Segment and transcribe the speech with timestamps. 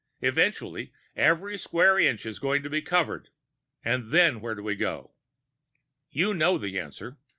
[0.23, 3.29] Eventually every square inch is going to be covered,
[3.85, 5.11] and then where do we go?
[6.09, 7.19] "You know the answer.